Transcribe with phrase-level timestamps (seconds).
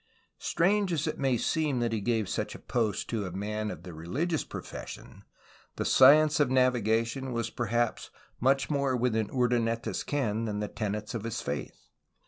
[0.39, 3.83] Strange as it may seem that he gave such a post to a man of
[3.83, 5.23] the religious profession,
[5.75, 8.09] the science of navigation was per haps
[8.39, 11.91] much more within Urdaneta's ken than the tenets of his faith.